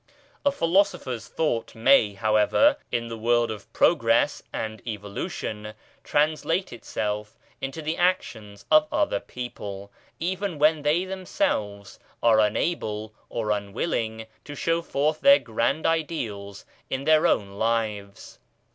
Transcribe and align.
A 0.43 0.51
Philosopher's 0.51 1.27
thought 1.27 1.75
may, 1.75 2.13
however, 2.15 2.77
in 2.91 3.07
the 3.07 3.19
world 3.19 3.51
of 3.51 3.71
progress 3.71 4.41
and 4.51 4.81
evolution, 4.87 5.75
translate 6.03 6.73
itself 6.73 7.37
into 7.61 7.83
the 7.83 7.97
actions 7.97 8.65
of 8.71 8.87
other 8.91 9.19
people, 9.19 9.91
even 10.19 10.57
when 10.57 10.81
they 10.81 11.05
themselves 11.05 11.99
are 12.23 12.39
unable 12.39 13.13
or 13.29 13.51
unwilling 13.51 14.25
to 14.43 14.55
show 14.55 14.81
forth 14.81 15.21
their 15.21 15.37
grand 15.37 15.85
ideals 15.85 16.65
in 16.89 17.03
their 17.03 17.27
own 17.27 17.59
lives. 17.59 18.39